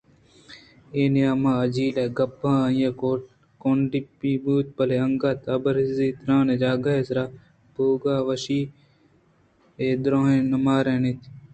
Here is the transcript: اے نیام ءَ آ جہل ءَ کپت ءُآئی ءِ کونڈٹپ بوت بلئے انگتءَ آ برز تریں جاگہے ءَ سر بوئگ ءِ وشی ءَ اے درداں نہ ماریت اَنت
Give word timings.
اے 0.95 1.01
نیام 1.15 1.41
ءَ 1.49 1.51
آ 1.61 1.71
جہل 1.75 1.97
ءَ 2.03 2.15
کپت 2.17 2.41
ءُآئی 2.51 2.81
ءِ 2.89 2.97
کونڈٹپ 3.61 4.21
بوت 4.43 4.67
بلئے 4.75 4.97
انگتءَ 5.05 5.49
آ 5.51 5.55
برز 5.63 5.97
تریں 6.25 6.59
جاگہے 6.61 6.97
ءَ 7.01 7.07
سر 7.07 7.17
بوئگ 7.73 8.03
ءِ 8.13 8.25
وشی 8.27 8.59
ءَ 8.69 8.71
اے 9.79 9.87
درداں 10.03 10.35
نہ 10.51 10.57
ماریت 10.65 10.91
اَنت 10.91 11.21